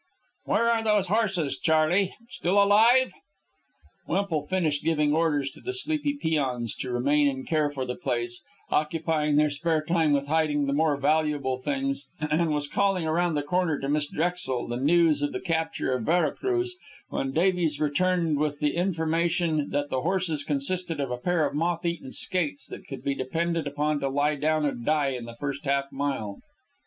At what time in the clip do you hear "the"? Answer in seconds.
5.61-5.73, 7.85-7.93, 10.65-10.73, 13.35-13.43, 14.67-14.77, 15.33-15.39, 18.59-18.75, 19.91-20.01, 25.25-25.37